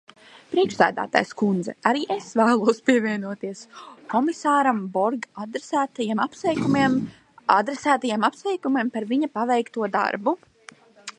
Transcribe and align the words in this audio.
Priekšsēdētājas 0.51 1.31
kundze, 1.41 1.73
arī 1.89 1.99
es 2.15 2.29
vēlos 2.39 2.79
pievienoties 2.89 3.59
komisāram 4.13 4.79
Borg 4.97 5.27
adresētajiem 5.45 8.23
apsveikumiem 8.29 8.89
par 8.97 9.07
viņa 9.13 9.29
paveikto 9.39 9.91
darbu. 9.99 10.35